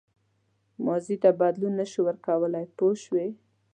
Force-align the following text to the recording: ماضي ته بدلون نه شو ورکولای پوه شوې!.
ماضي 0.85 1.15
ته 1.23 1.29
بدلون 1.41 1.73
نه 1.79 1.85
شو 1.91 1.99
ورکولای 2.05 2.65
پوه 2.77 2.95
شوې!. 3.03 3.27